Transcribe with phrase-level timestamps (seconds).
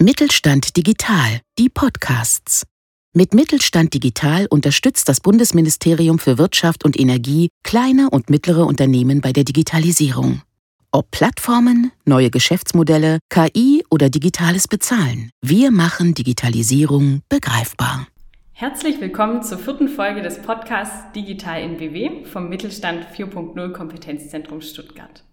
[0.00, 2.62] Mittelstand Digital, die Podcasts.
[3.14, 9.32] Mit Mittelstand Digital unterstützt das Bundesministerium für Wirtschaft und Energie kleine und mittlere Unternehmen bei
[9.32, 10.42] der Digitalisierung.
[10.92, 18.06] Ob Plattformen, neue Geschäftsmodelle, KI oder digitales Bezahlen, wir machen Digitalisierung begreifbar.
[18.52, 25.24] Herzlich willkommen zur vierten Folge des Podcasts Digital in BW vom Mittelstand 4.0 Kompetenzzentrum Stuttgart.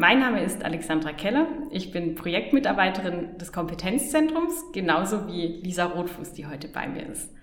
[0.00, 1.48] Mein Name ist Alexandra Keller.
[1.72, 7.34] Ich bin Projektmitarbeiterin des Kompetenzzentrums, genauso wie Lisa Rotfuß, die heute bei mir ist.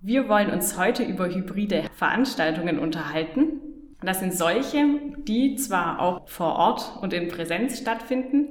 [0.00, 3.60] Wir wollen uns heute über hybride Veranstaltungen unterhalten.
[4.02, 4.84] Das sind solche,
[5.18, 8.48] die zwar auch vor Ort und in Präsenz stattfinden,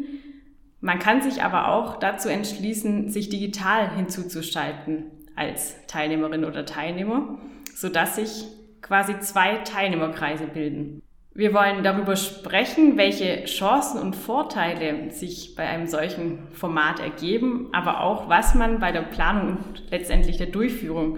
[0.79, 7.37] man kann sich aber auch dazu entschließen, sich digital hinzuzuschalten als Teilnehmerin oder Teilnehmer,
[7.75, 8.45] sodass sich
[8.81, 11.01] quasi zwei Teilnehmerkreise bilden.
[11.33, 18.01] Wir wollen darüber sprechen, welche Chancen und Vorteile sich bei einem solchen Format ergeben, aber
[18.01, 21.17] auch, was man bei der Planung und letztendlich der Durchführung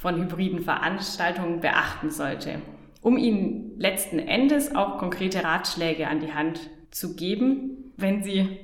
[0.00, 2.62] von hybriden Veranstaltungen beachten sollte,
[3.02, 8.58] um Ihnen letzten Endes auch konkrete Ratschläge an die Hand zu geben, wenn Sie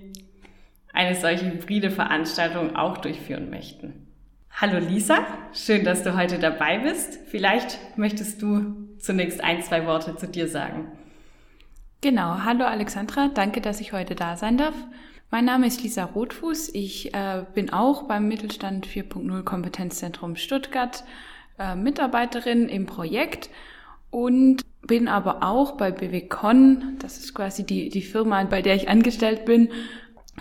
[0.92, 4.06] eine solche hybride Veranstaltung auch durchführen möchten.
[4.50, 7.18] Hallo Lisa, schön, dass du heute dabei bist.
[7.26, 10.90] Vielleicht möchtest du zunächst ein, zwei Worte zu dir sagen.
[12.00, 14.74] Genau, hallo Alexandra, danke, dass ich heute da sein darf.
[15.30, 16.70] Mein Name ist Lisa Rotfuß.
[16.74, 21.04] Ich äh, bin auch beim Mittelstand 4.0 Kompetenzzentrum Stuttgart
[21.58, 23.50] äh, Mitarbeiterin im Projekt
[24.10, 28.88] und bin aber auch bei BWCon, das ist quasi die, die Firma, bei der ich
[28.88, 29.68] angestellt bin,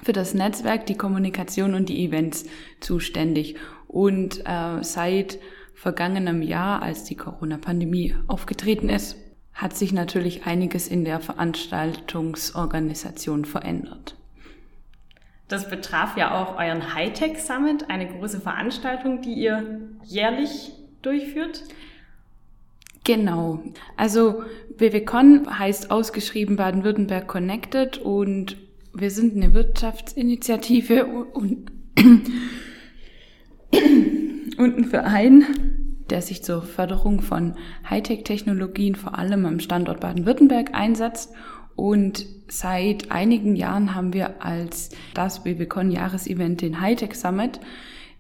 [0.04, 2.46] für das Netzwerk, die Kommunikation und die Events
[2.80, 3.56] zuständig.
[3.88, 5.38] Und äh, seit
[5.82, 9.18] vergangenem Jahr, als die Corona-Pandemie aufgetreten ist,
[9.52, 14.16] hat sich natürlich einiges in der Veranstaltungsorganisation verändert.
[15.48, 21.64] Das betraf ja auch euren Hightech Summit, eine große Veranstaltung, die ihr jährlich durchführt.
[23.04, 23.64] Genau.
[23.98, 24.44] Also
[24.78, 28.56] BWCon heißt ausgeschrieben Baden-Württemberg Connected und
[28.94, 31.72] wir sind eine Wirtschaftsinitiative und,
[34.62, 35.46] und ein Verein,
[36.10, 37.56] der sich zur Förderung von
[37.90, 41.34] Hightech-Technologien vor allem am Standort Baden-Württemberg einsetzt.
[41.76, 47.60] Und seit einigen Jahren haben wir als das BBCon Jahresevent den Hightech Summit,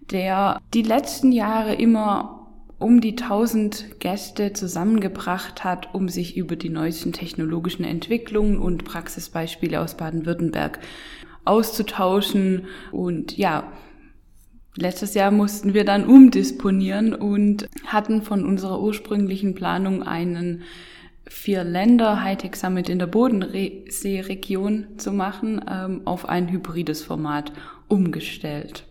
[0.09, 2.47] der die letzten Jahre immer
[2.80, 9.80] um die 1000 Gäste zusammengebracht hat, um sich über die neuesten technologischen Entwicklungen und Praxisbeispiele
[9.80, 10.80] aus Baden-Württemberg
[11.46, 12.66] auszutauschen.
[12.91, 13.72] Und ja,
[14.75, 20.63] letztes Jahr mussten wir dann umdisponieren und hatten von unserer ursprünglichen Planung einen
[21.27, 27.53] vier Länder Hightech Summit in der Bodensee-Region zu machen, ähm, auf ein hybrides Format
[27.87, 28.85] umgestellt.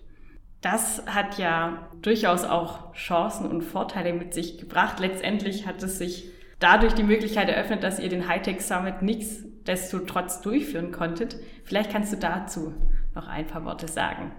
[0.60, 5.00] Das hat ja durchaus auch Chancen und Vorteile mit sich gebracht.
[5.00, 10.92] Letztendlich hat es sich dadurch die Möglichkeit eröffnet, dass ihr den Hightech Summit nichtsdestotrotz durchführen
[10.92, 11.36] konntet.
[11.64, 12.74] Vielleicht kannst du dazu
[13.14, 14.32] noch ein paar Worte sagen.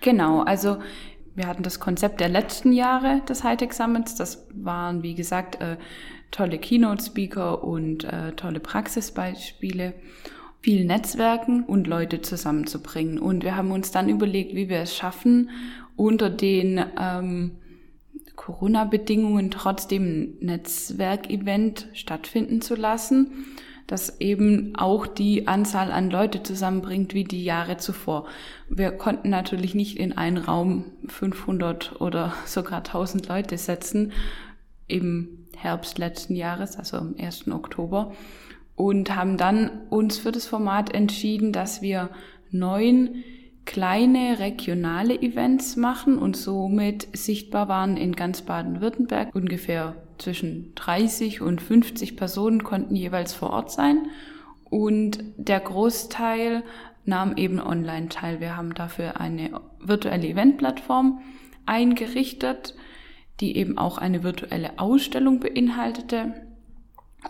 [0.00, 0.78] Genau, also
[1.34, 4.14] wir hatten das Konzept der letzten Jahre des Hightech Summits.
[4.14, 5.76] Das waren, wie gesagt, äh,
[6.30, 9.94] tolle Keynote-Speaker und äh, tolle Praxisbeispiele
[10.62, 13.20] viel Netzwerken und Leute zusammenzubringen.
[13.20, 15.50] Und wir haben uns dann überlegt, wie wir es schaffen,
[15.94, 17.52] unter den ähm,
[18.34, 23.46] Corona-Bedingungen trotzdem ein Netzwerkevent stattfinden zu lassen,
[23.86, 28.26] das eben auch die Anzahl an Leute zusammenbringt wie die Jahre zuvor.
[28.68, 34.12] Wir konnten natürlich nicht in einen Raum 500 oder sogar 1000 Leute setzen
[34.88, 37.48] im Herbst letzten Jahres, also am 1.
[37.48, 38.12] Oktober
[38.76, 42.10] und haben dann uns für das Format entschieden, dass wir
[42.50, 43.24] neun
[43.64, 49.34] kleine regionale Events machen und somit sichtbar waren in ganz Baden-Württemberg.
[49.34, 54.08] Ungefähr zwischen 30 und 50 Personen konnten jeweils vor Ort sein
[54.70, 56.62] und der Großteil
[57.04, 58.40] nahm eben online teil.
[58.40, 61.20] Wir haben dafür eine virtuelle Eventplattform
[61.64, 62.74] eingerichtet,
[63.40, 66.34] die eben auch eine virtuelle Ausstellung beinhaltete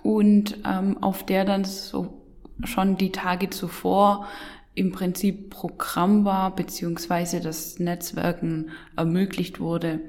[0.03, 2.23] und ähm, auf der dann so
[2.65, 4.27] schon die Tage zuvor
[4.75, 10.01] im Prinzip Programm war, beziehungsweise das Netzwerken ermöglicht wurde.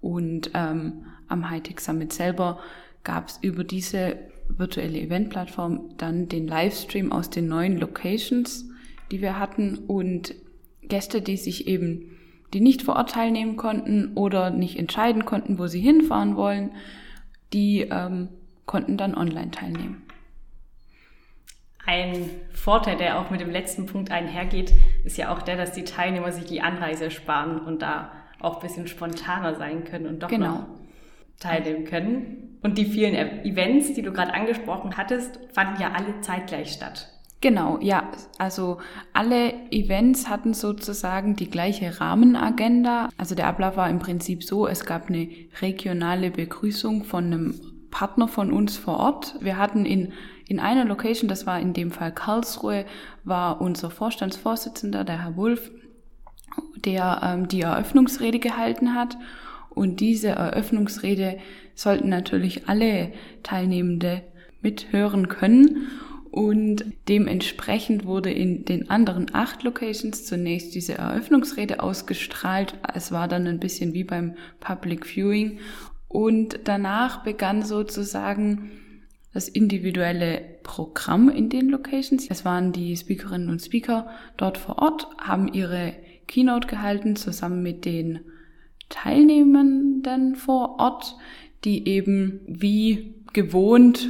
[0.00, 2.60] Und ähm, am Hightech Summit selber
[3.04, 4.18] gab es über diese
[4.48, 8.66] virtuelle Eventplattform dann den Livestream aus den neuen Locations,
[9.10, 10.34] die wir hatten und
[10.82, 12.18] Gäste, die sich eben
[12.52, 16.72] die nicht vor Ort teilnehmen konnten oder nicht entscheiden konnten, wo sie hinfahren wollen,
[17.52, 18.28] die ähm,
[18.66, 20.02] konnten dann online teilnehmen.
[21.84, 24.72] Ein Vorteil, der auch mit dem letzten Punkt einhergeht,
[25.04, 28.60] ist ja auch der, dass die Teilnehmer sich die Anreise sparen und da auch ein
[28.60, 30.58] bisschen spontaner sein können und doch genau.
[30.58, 30.66] noch
[31.42, 32.58] teilnehmen können.
[32.62, 37.08] Und die vielen Events, die du gerade angesprochen hattest, fanden ja alle zeitgleich statt.
[37.40, 38.08] Genau, ja.
[38.38, 38.78] Also
[39.12, 43.08] alle Events hatten sozusagen die gleiche Rahmenagenda.
[43.18, 45.28] Also der Ablauf war im Prinzip so, es gab eine
[45.60, 47.60] regionale Begrüßung von einem
[47.90, 49.34] Partner von uns vor Ort.
[49.40, 50.12] Wir hatten in,
[50.46, 52.84] in einer Location, das war in dem Fall Karlsruhe,
[53.24, 55.72] war unser Vorstandsvorsitzender, der Herr Wulff,
[56.76, 59.16] der ähm, die Eröffnungsrede gehalten hat.
[59.74, 61.38] Und diese Eröffnungsrede
[61.74, 64.22] sollten natürlich alle Teilnehmende
[64.60, 65.88] mithören können.
[66.30, 72.78] Und dementsprechend wurde in den anderen acht Locations zunächst diese Eröffnungsrede ausgestrahlt.
[72.94, 75.58] Es war dann ein bisschen wie beim Public Viewing.
[76.08, 78.70] Und danach begann sozusagen
[79.34, 82.26] das individuelle Programm in den Locations.
[82.28, 85.94] Es waren die Speakerinnen und Speaker dort vor Ort, haben ihre
[86.28, 88.20] Keynote gehalten zusammen mit den
[88.92, 91.16] Teilnehmenden vor Ort,
[91.64, 94.08] die eben wie gewohnt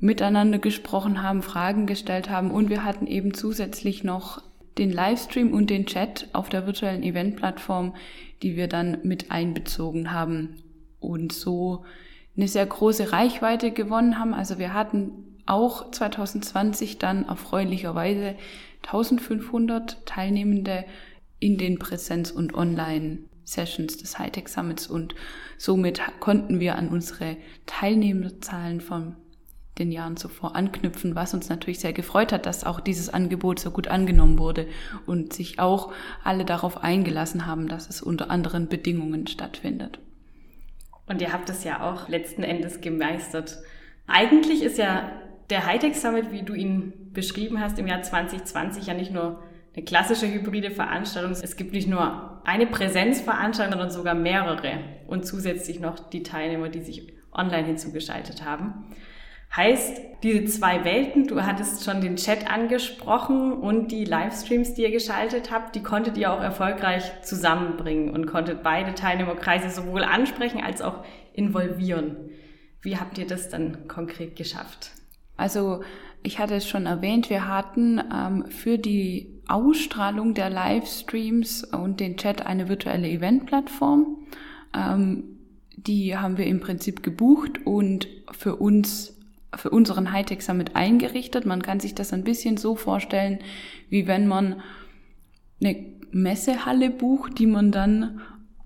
[0.00, 4.42] miteinander gesprochen haben, Fragen gestellt haben und wir hatten eben zusätzlich noch
[4.76, 7.94] den Livestream und den Chat auf der virtuellen Eventplattform,
[8.42, 10.62] die wir dann mit einbezogen haben
[11.00, 11.84] und so
[12.36, 14.34] eine sehr große Reichweite gewonnen haben.
[14.34, 18.36] Also wir hatten auch 2020 dann erfreulicherweise
[18.86, 20.84] 1500 Teilnehmende
[21.40, 22.54] in den Präsenz- und
[23.48, 25.14] Online-Sessions des Hightech Summits und
[25.56, 27.36] somit konnten wir an unsere
[27.66, 29.16] Teilnehmerzahlen vom
[29.78, 33.70] den Jahren zuvor anknüpfen, was uns natürlich sehr gefreut hat, dass auch dieses Angebot so
[33.70, 34.66] gut angenommen wurde
[35.06, 35.92] und sich auch
[36.24, 40.00] alle darauf eingelassen haben, dass es unter anderen Bedingungen stattfindet.
[41.06, 43.58] Und ihr habt es ja auch letzten Endes gemeistert.
[44.08, 45.12] Eigentlich ist ja
[45.48, 49.40] der Hightech Summit, wie du ihn beschrieben hast, im Jahr 2020 ja nicht nur
[49.78, 51.30] eine klassische hybride Veranstaltung.
[51.30, 56.82] Es gibt nicht nur eine Präsenzveranstaltung, sondern sogar mehrere und zusätzlich noch die Teilnehmer, die
[56.82, 58.86] sich online hinzugeschaltet haben.
[59.54, 64.90] Heißt, diese zwei Welten, du hattest schon den Chat angesprochen und die Livestreams, die ihr
[64.90, 70.82] geschaltet habt, die konntet ihr auch erfolgreich zusammenbringen und konntet beide Teilnehmerkreise sowohl ansprechen als
[70.82, 72.30] auch involvieren.
[72.82, 74.90] Wie habt ihr das dann konkret geschafft?
[75.36, 75.82] Also
[76.24, 82.16] ich hatte es schon erwähnt, wir hatten ähm, für die Ausstrahlung der Livestreams und den
[82.16, 84.18] Chat eine virtuelle Eventplattform.
[84.74, 85.24] Ähm,
[85.76, 89.14] die haben wir im Prinzip gebucht und für uns
[89.56, 91.46] für unseren Hightech Summit eingerichtet.
[91.46, 93.38] Man kann sich das ein bisschen so vorstellen,
[93.88, 94.60] wie wenn man
[95.60, 98.20] eine Messehalle bucht, die man dann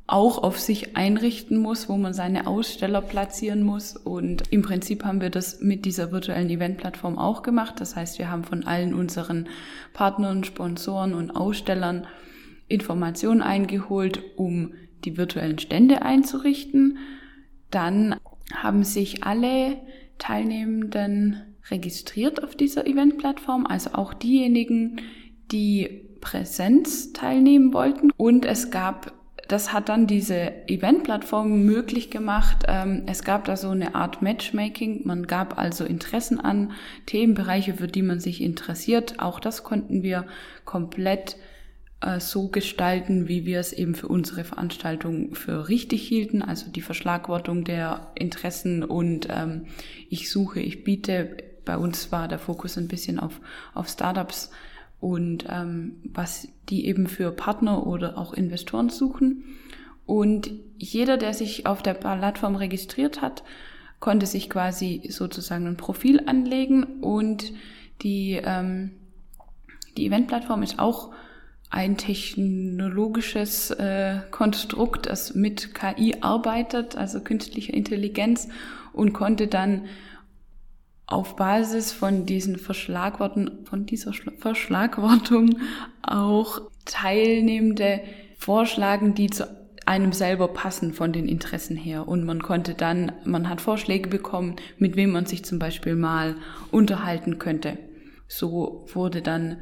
[0.07, 3.97] auch auf sich einrichten muss, wo man seine Aussteller platzieren muss.
[3.97, 7.81] Und im Prinzip haben wir das mit dieser virtuellen Eventplattform auch gemacht.
[7.81, 9.49] Das heißt, wir haben von allen unseren
[9.93, 12.07] Partnern, Sponsoren und Ausstellern
[12.69, 16.99] Informationen eingeholt, um die virtuellen Stände einzurichten.
[17.71, 18.17] Dann
[18.55, 19.77] haben sich alle
[20.19, 25.01] Teilnehmenden registriert auf dieser Eventplattform, also auch diejenigen,
[25.51, 28.11] die Präsenz teilnehmen wollten.
[28.17, 29.13] Und es gab,
[29.53, 32.65] das hat dann diese Eventplattform möglich gemacht.
[32.67, 35.03] Ähm, es gab da so eine Art Matchmaking.
[35.05, 36.73] Man gab also Interessen an,
[37.05, 39.21] Themenbereiche, für die man sich interessiert.
[39.21, 40.27] Auch das konnten wir
[40.65, 41.37] komplett
[42.01, 46.81] äh, so gestalten, wie wir es eben für unsere Veranstaltung für richtig hielten, also die
[46.81, 49.67] Verschlagwortung der Interessen und ähm,
[50.09, 51.37] ich suche, ich biete.
[51.65, 53.41] Bei uns war der Fokus ein bisschen auf,
[53.75, 54.51] auf Startups
[55.03, 59.43] und ähm, was die eben für Partner oder auch Investoren suchen.
[60.07, 63.43] Und jeder, der sich auf der Plattform registriert hat,
[63.99, 67.53] konnte sich quasi sozusagen ein Profil anlegen und
[68.03, 68.93] die, ähm,
[69.97, 71.11] die Eventplattform ist auch
[71.69, 78.49] ein technologisches äh, Konstrukt, das mit KI arbeitet, also künstlicher Intelligenz,
[78.93, 79.87] und konnte dann
[81.13, 85.57] auf Basis von diesen Verschlagworten, von dieser Verschlagwortung
[86.03, 88.01] auch Teilnehmende
[88.39, 89.47] vorschlagen, die zu
[89.85, 92.09] einem selber passen von den Interessen her.
[92.09, 96.37] Und man konnte dann, man hat Vorschläge bekommen, mit wem man sich zum Beispiel mal
[96.71, 97.79] unterhalten könnte.
[98.29, 99.59] So wurde dann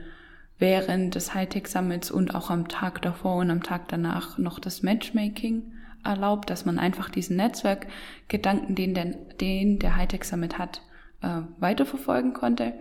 [0.58, 4.82] während des Hightech Summits und auch am Tag davor und am Tag danach noch das
[4.82, 5.72] Matchmaking
[6.04, 10.82] erlaubt, dass man einfach diesen Netzwerkgedanken, den, den, den der Hightech Summit hat,
[11.22, 12.74] äh, weiterverfolgen konnte.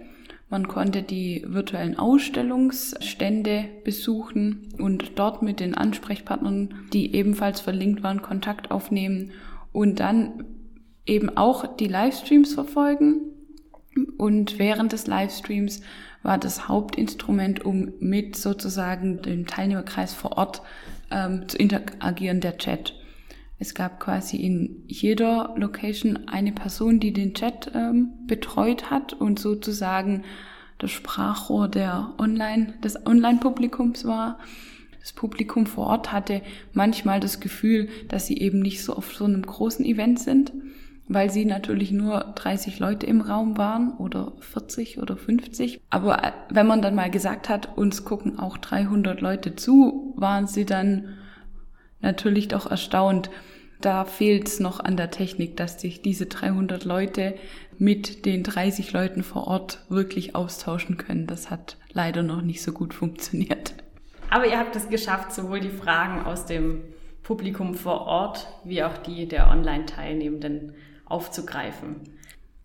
[0.50, 8.24] Man konnte die virtuellen Ausstellungsstände besuchen und dort mit den Ansprechpartnern, die ebenfalls verlinkt waren,
[8.24, 9.32] Kontakt aufnehmen
[9.72, 10.46] und dann
[11.06, 13.22] eben auch die Livestreams verfolgen.
[14.18, 15.82] Und während des Livestreams
[16.24, 20.62] war das Hauptinstrument, um mit sozusagen dem Teilnehmerkreis vor Ort
[21.12, 22.99] ähm, zu interagieren, der Chat.
[23.60, 29.38] Es gab quasi in jeder Location eine Person, die den Chat ähm, betreut hat und
[29.38, 30.24] sozusagen
[30.78, 34.40] das Sprachrohr der Online, des Online-Publikums war.
[35.02, 39.26] Das Publikum vor Ort hatte manchmal das Gefühl, dass sie eben nicht so auf so
[39.26, 40.54] einem großen Event sind,
[41.10, 45.82] weil sie natürlich nur 30 Leute im Raum waren oder 40 oder 50.
[45.90, 50.48] Aber äh, wenn man dann mal gesagt hat, uns gucken auch 300 Leute zu, waren
[50.48, 51.18] sie dann
[52.02, 53.30] natürlich doch erstaunt.
[53.82, 57.36] Da fehlt es noch an der Technik, dass sich diese 300 Leute
[57.78, 61.28] mit den 30 Leuten vor Ort wirklich austauschen können.
[61.28, 63.74] Das hat leider noch nicht so gut funktioniert.
[64.30, 66.82] Aber ihr habt es geschafft, sowohl die Fragen aus dem
[67.24, 70.74] Publikum vor Ort wie auch die der Online-Teilnehmenden
[71.06, 72.02] aufzugreifen.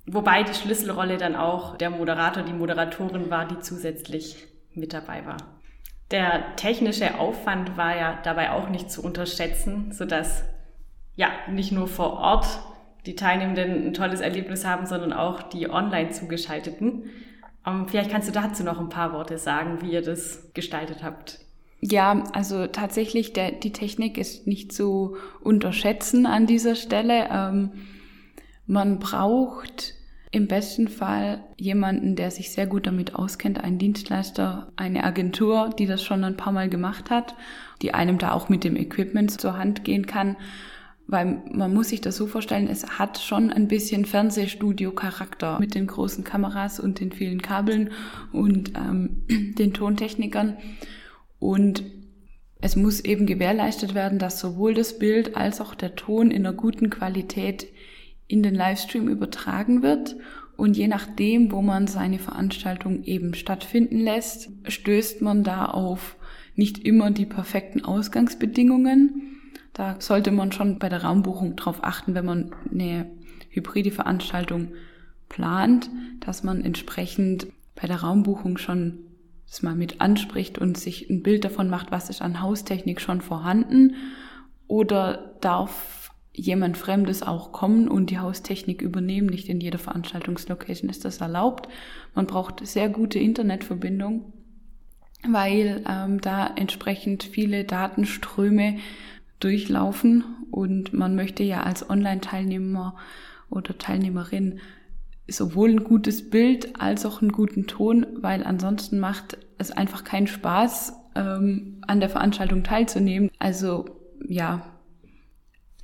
[0.06, 5.38] Wobei die Schlüsselrolle dann auch der Moderator, die Moderatorin war, die zusätzlich mit dabei war.
[6.10, 10.44] Der technische Aufwand war ja dabei auch nicht zu unterschätzen, sodass
[11.16, 12.46] ja nicht nur vor Ort
[13.06, 17.10] die Teilnehmenden ein tolles Erlebnis haben, sondern auch die online zugeschalteten.
[17.66, 21.02] Um, ähm, vielleicht kannst du dazu noch ein paar Worte sagen, wie ihr das gestaltet
[21.02, 21.40] habt.
[21.80, 27.28] Ja, also tatsächlich, der, die Technik ist nicht zu unterschätzen an dieser Stelle.
[27.30, 27.72] Ähm,
[28.66, 29.94] man braucht
[30.34, 35.86] im besten Fall jemanden, der sich sehr gut damit auskennt, einen Dienstleister, eine Agentur, die
[35.86, 37.36] das schon ein paar Mal gemacht hat,
[37.82, 40.36] die einem da auch mit dem Equipment zur Hand gehen kann.
[41.06, 45.86] Weil man muss sich das so vorstellen, es hat schon ein bisschen Fernsehstudio-Charakter mit den
[45.86, 47.90] großen Kameras und den vielen Kabeln
[48.32, 49.22] und ähm,
[49.56, 50.56] den Tontechnikern.
[51.38, 51.84] Und
[52.60, 56.56] es muss eben gewährleistet werden, dass sowohl das Bild als auch der Ton in einer
[56.56, 57.68] guten Qualität
[58.26, 60.16] in den Livestream übertragen wird.
[60.56, 66.16] Und je nachdem, wo man seine Veranstaltung eben stattfinden lässt, stößt man da auf
[66.54, 69.40] nicht immer die perfekten Ausgangsbedingungen.
[69.72, 73.10] Da sollte man schon bei der Raumbuchung darauf achten, wenn man eine
[73.50, 74.68] hybride Veranstaltung
[75.28, 75.90] plant,
[76.20, 78.98] dass man entsprechend bei der Raumbuchung schon
[79.48, 83.20] das mal mit anspricht und sich ein Bild davon macht, was ist an Haustechnik schon
[83.20, 83.94] vorhanden
[84.66, 86.03] oder darf
[86.34, 89.28] jemand Fremdes auch kommen und die Haustechnik übernehmen.
[89.28, 91.68] Nicht in jeder Veranstaltungslocation ist das erlaubt.
[92.14, 94.32] Man braucht sehr gute Internetverbindung,
[95.26, 98.78] weil ähm, da entsprechend viele Datenströme
[99.38, 102.96] durchlaufen und man möchte ja als Online-Teilnehmer
[103.50, 104.60] oder Teilnehmerin
[105.28, 110.26] sowohl ein gutes Bild als auch einen guten Ton, weil ansonsten macht es einfach keinen
[110.26, 113.30] Spaß, ähm, an der Veranstaltung teilzunehmen.
[113.38, 113.86] Also
[114.26, 114.73] ja,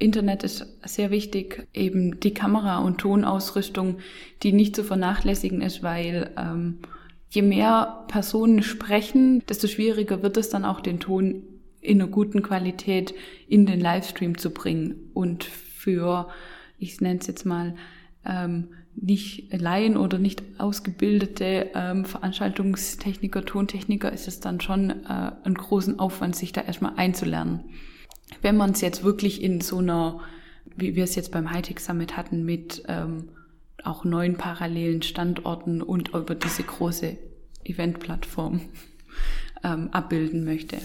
[0.00, 3.98] Internet ist sehr wichtig, eben die Kamera- und Tonausrüstung,
[4.42, 6.78] die nicht zu vernachlässigen ist, weil ähm,
[7.28, 11.42] je mehr Personen sprechen, desto schwieriger wird es dann auch, den Ton
[11.80, 13.14] in einer guten Qualität
[13.46, 15.10] in den Livestream zu bringen.
[15.14, 16.28] Und für,
[16.78, 17.74] ich nenne es jetzt mal,
[18.24, 25.54] ähm, nicht Laien oder nicht ausgebildete ähm, Veranstaltungstechniker, Tontechniker ist es dann schon äh, einen
[25.54, 27.64] großen Aufwand, sich da erstmal einzulernen.
[28.42, 30.20] Wenn man es jetzt wirklich in so einer,
[30.76, 33.30] wie wir es jetzt beim Hightech Summit hatten, mit ähm,
[33.84, 37.16] auch neun parallelen Standorten und über diese große
[37.64, 38.60] Eventplattform
[39.64, 40.78] ähm, abbilden möchte.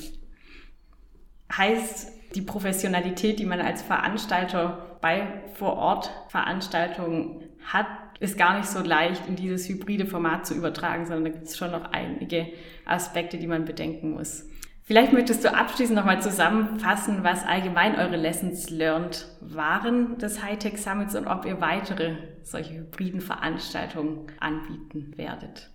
[1.56, 7.88] Heißt, die Professionalität, die man als Veranstalter bei Vor-Ort-Veranstaltungen hat,
[8.20, 11.58] ist gar nicht so leicht in dieses hybride Format zu übertragen, sondern da gibt es
[11.58, 12.48] schon noch einige
[12.86, 14.46] Aspekte, die man bedenken muss.
[14.88, 21.16] Vielleicht möchtest du abschließend nochmal zusammenfassen, was allgemein eure Lessons learned waren des Hightech Summits
[21.16, 25.72] und ob ihr weitere solche hybriden Veranstaltungen anbieten werdet.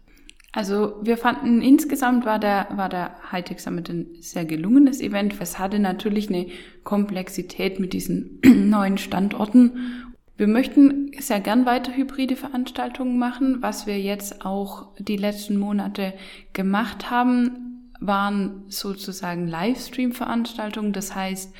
[0.52, 5.34] Also wir fanden insgesamt war der, war der Hightech Summit ein sehr gelungenes Event.
[5.40, 6.46] Es hatte natürlich eine
[6.84, 10.04] Komplexität mit diesen neuen Standorten.
[10.36, 16.14] Wir möchten sehr gern weiter hybride Veranstaltungen machen, was wir jetzt auch die letzten Monate
[16.52, 17.69] gemacht haben
[18.00, 20.92] waren sozusagen Livestream-Veranstaltungen.
[20.92, 21.52] Das heißt,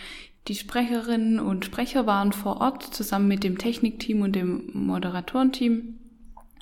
[0.48, 5.98] die Sprecherinnen und Sprecher waren vor Ort zusammen mit dem Technikteam und dem Moderatorenteam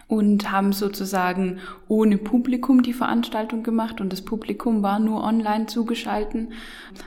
[0.08, 6.54] und haben sozusagen ohne Publikum die Veranstaltung gemacht und das Publikum war nur online zugeschalten,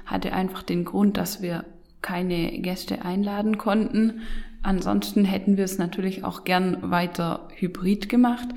[0.05, 1.65] hatte einfach den Grund, dass wir
[2.01, 4.21] keine Gäste einladen konnten.
[4.63, 8.47] Ansonsten hätten wir es natürlich auch gern weiter hybrid gemacht.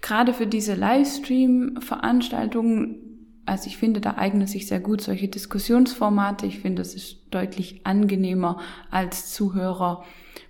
[0.00, 3.03] gerade für diese Livestream-Veranstaltungen,
[3.46, 6.46] also ich finde, da eignen sich sehr gut solche Diskussionsformate.
[6.46, 8.60] Ich finde, es ist deutlich angenehmer
[8.90, 10.04] als Zuhörer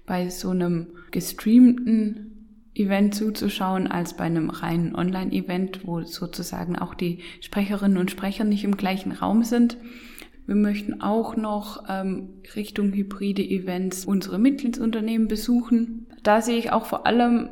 [0.06, 2.30] bei so einem gestreamten
[2.74, 8.64] Event zuzuschauen als bei einem reinen Online-Event, wo sozusagen auch die Sprecherinnen und Sprecher nicht
[8.64, 9.76] im gleichen Raum sind.
[10.46, 16.06] Wir möchten auch noch ähm, Richtung hybride Events unsere Mitgliedsunternehmen besuchen.
[16.22, 17.48] Da sehe ich auch vor allem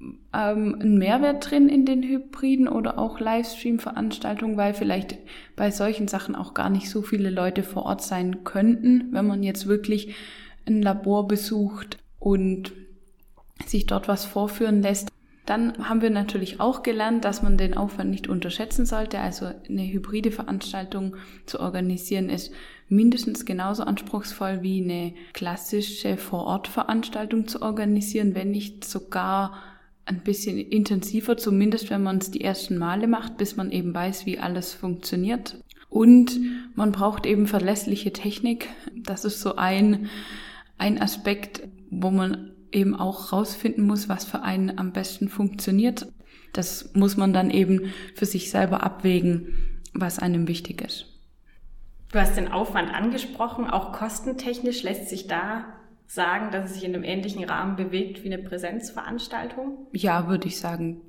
[0.00, 5.18] ähm, einen Mehrwert drin in den hybriden oder auch Livestream-Veranstaltungen, weil vielleicht
[5.56, 9.42] bei solchen Sachen auch gar nicht so viele Leute vor Ort sein könnten, wenn man
[9.42, 10.14] jetzt wirklich
[10.66, 12.72] ein Labor besucht und
[13.66, 15.08] sich dort was vorführen lässt.
[15.46, 19.18] Dann haben wir natürlich auch gelernt, dass man den Aufwand nicht unterschätzen sollte.
[19.18, 22.52] Also eine hybride Veranstaltung zu organisieren ist
[22.88, 29.54] mindestens genauso anspruchsvoll wie eine klassische Vor-Ort-Veranstaltung zu organisieren, wenn nicht sogar
[30.08, 34.26] ein bisschen intensiver, zumindest wenn man es die ersten Male macht, bis man eben weiß,
[34.26, 35.62] wie alles funktioniert.
[35.90, 36.38] Und
[36.74, 38.68] man braucht eben verlässliche Technik.
[38.94, 40.08] Das ist so ein,
[40.76, 46.06] ein Aspekt, wo man eben auch rausfinden muss, was für einen am besten funktioniert.
[46.52, 51.06] Das muss man dann eben für sich selber abwägen, was einem wichtig ist.
[52.12, 55.66] Du hast den Aufwand angesprochen, auch kostentechnisch lässt sich da
[56.08, 59.86] sagen, dass es sich in einem ähnlichen Rahmen bewegt wie eine Präsenzveranstaltung?
[59.92, 61.02] Ja, würde ich sagen.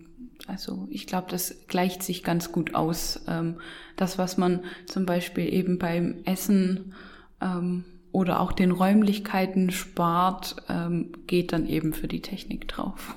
[0.45, 3.23] Also ich glaube, das gleicht sich ganz gut aus.
[3.27, 3.55] Ähm,
[3.95, 6.93] das, was man zum Beispiel eben beim Essen
[7.41, 13.15] ähm, oder auch den Räumlichkeiten spart, ähm, geht dann eben für die Technik drauf.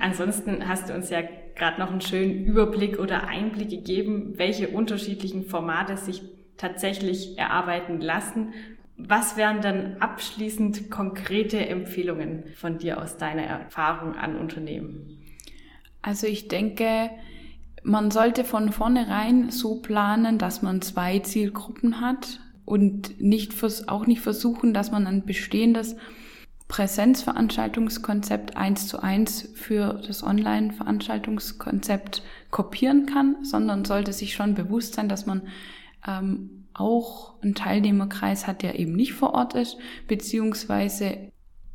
[0.00, 1.22] Ansonsten hast du uns ja
[1.56, 6.22] gerade noch einen schönen Überblick oder Einblick gegeben, welche unterschiedlichen Formate sich
[6.56, 8.52] tatsächlich erarbeiten lassen
[8.98, 15.22] was wären dann abschließend konkrete Empfehlungen von dir aus deiner Erfahrung an Unternehmen?
[16.00, 17.10] Also ich denke,
[17.82, 23.54] man sollte von vornherein so planen, dass man zwei Zielgruppen hat und nicht,
[23.88, 25.96] auch nicht versuchen, dass man ein bestehendes
[26.68, 35.08] Präsenzveranstaltungskonzept eins zu eins für das Online-Veranstaltungskonzept kopieren kann, sondern sollte sich schon bewusst sein,
[35.08, 35.42] dass man
[36.06, 41.32] ähm, auch einen Teilnehmerkreis hat, der eben nicht vor Ort ist, beziehungsweise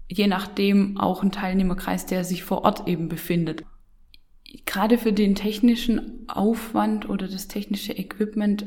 [0.07, 3.63] je nachdem auch einen Teilnehmerkreis, der sich vor Ort eben befindet.
[4.65, 8.65] Gerade für den technischen Aufwand oder das technische Equipment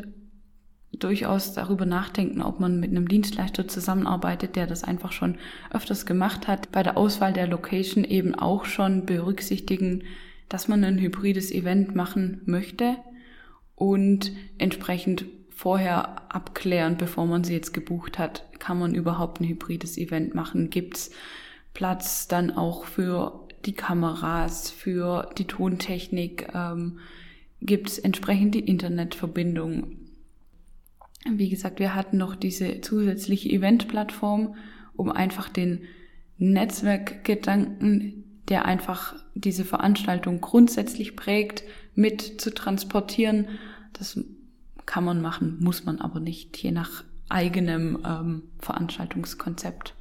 [0.99, 5.37] durchaus darüber nachdenken, ob man mit einem Dienstleister zusammenarbeitet, der das einfach schon
[5.70, 6.73] öfters gemacht hat.
[6.73, 10.05] Bei der Auswahl der Location eben auch schon berücksichtigen,
[10.49, 12.97] dass man ein hybrides Event machen möchte
[13.75, 15.25] und entsprechend
[15.64, 20.68] vorher abklären, bevor man sie jetzt gebucht hat, kann man überhaupt ein hybrides Event machen?
[20.68, 21.11] Gibt's
[21.72, 26.48] Platz dann auch für die Kameras, für die Tontechnik?
[26.53, 26.98] Ähm,
[27.62, 29.96] Gibt entsprechend die Internetverbindung?
[31.31, 34.57] Wie gesagt, wir hatten noch diese zusätzliche Eventplattform,
[34.96, 35.85] um einfach den
[36.37, 43.48] Netzwerkgedanken, der einfach diese Veranstaltung grundsätzlich prägt, mit zu transportieren.
[43.94, 44.18] Das
[44.87, 49.94] kann man machen, muss man aber nicht, je nach eigenem ähm, Veranstaltungskonzept.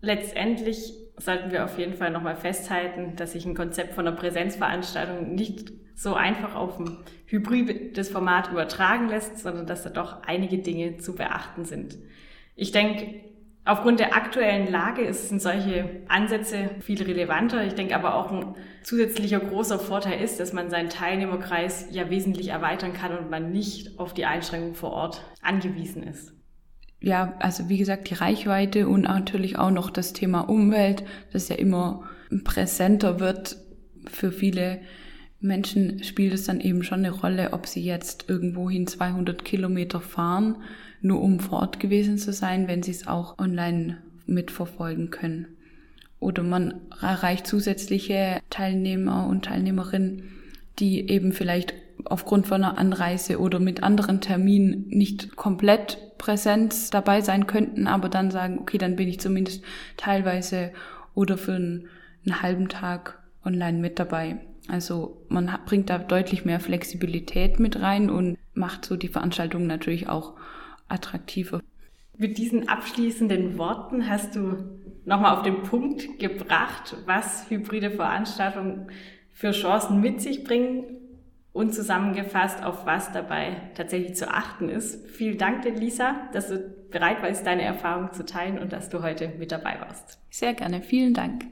[0.00, 5.34] Letztendlich sollten wir auf jeden Fall nochmal festhalten, dass sich ein Konzept von einer Präsenzveranstaltung
[5.34, 10.98] nicht so einfach auf ein hybrides Format übertragen lässt, sondern dass da doch einige Dinge
[10.98, 11.96] zu beachten sind.
[12.54, 13.20] Ich denke,
[13.66, 17.66] Aufgrund der aktuellen Lage sind solche Ansätze viel relevanter.
[17.66, 22.48] Ich denke aber auch ein zusätzlicher großer Vorteil ist, dass man seinen Teilnehmerkreis ja wesentlich
[22.48, 26.32] erweitern kann und man nicht auf die Einschränkungen vor Ort angewiesen ist.
[27.00, 31.02] Ja, also wie gesagt, die Reichweite und natürlich auch noch das Thema Umwelt,
[31.32, 32.04] das ja immer
[32.44, 33.56] präsenter wird
[34.08, 34.80] für viele
[35.40, 40.56] Menschen spielt es dann eben schon eine Rolle, ob sie jetzt irgendwohin 200 Kilometer fahren
[41.06, 45.46] nur um vor Ort gewesen zu sein, wenn sie es auch online mitverfolgen können.
[46.18, 50.24] Oder man erreicht zusätzliche Teilnehmer und Teilnehmerinnen,
[50.78, 57.20] die eben vielleicht aufgrund von einer Anreise oder mit anderen Terminen nicht komplett Präsenz dabei
[57.20, 59.62] sein könnten, aber dann sagen, okay, dann bin ich zumindest
[59.96, 60.72] teilweise
[61.14, 61.88] oder für einen,
[62.24, 64.38] einen halben Tag online mit dabei.
[64.68, 70.08] Also man bringt da deutlich mehr Flexibilität mit rein und macht so die Veranstaltung natürlich
[70.08, 70.34] auch
[70.88, 71.60] attraktiver.
[72.18, 74.56] Mit diesen abschließenden Worten hast du
[75.04, 78.88] nochmal auf den Punkt gebracht, was hybride Veranstaltungen
[79.32, 80.84] für Chancen mit sich bringen
[81.52, 85.06] und zusammengefasst, auf was dabei tatsächlich zu achten ist.
[85.08, 86.58] Vielen Dank, dir, Lisa, dass du
[86.90, 90.18] bereit warst, deine Erfahrungen zu teilen und dass du heute mit dabei warst.
[90.30, 90.82] Sehr gerne.
[90.82, 91.46] Vielen Dank.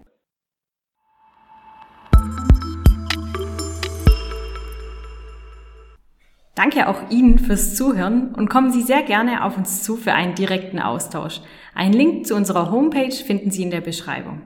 [6.55, 10.35] Danke auch Ihnen fürs Zuhören und kommen Sie sehr gerne auf uns zu für einen
[10.37, 11.41] direkten Austausch.
[11.75, 14.43] Einen Link zu unserer Homepage finden Sie in der Beschreibung.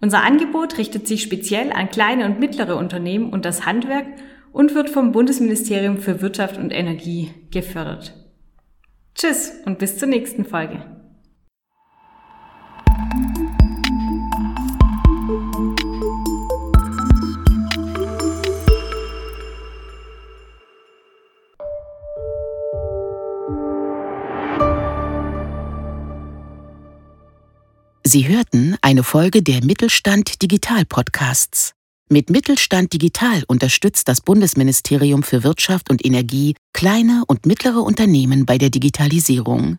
[0.00, 4.06] Unser Angebot richtet sich speziell an kleine und mittlere Unternehmen und das Handwerk
[4.52, 8.14] und wird vom Bundesministerium für Wirtschaft und Energie gefördert.
[9.14, 10.97] Tschüss und bis zur nächsten Folge.
[28.10, 31.74] Sie hörten eine Folge der Mittelstand Digital Podcasts.
[32.08, 38.56] Mit Mittelstand Digital unterstützt das Bundesministerium für Wirtschaft und Energie kleine und mittlere Unternehmen bei
[38.56, 39.76] der Digitalisierung.